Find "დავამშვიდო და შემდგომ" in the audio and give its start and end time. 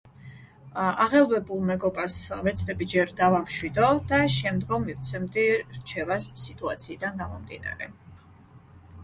3.19-4.89